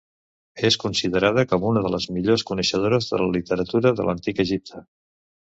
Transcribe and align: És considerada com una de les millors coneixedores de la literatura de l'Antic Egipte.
És 0.69 0.77
considerada 0.83 1.43
com 1.51 1.67
una 1.71 1.83
de 1.87 1.91
les 1.97 2.07
millors 2.15 2.45
coneixedores 2.53 3.11
de 3.13 3.21
la 3.25 3.29
literatura 3.37 3.95
de 4.01 4.09
l'Antic 4.09 4.43
Egipte. 4.47 4.85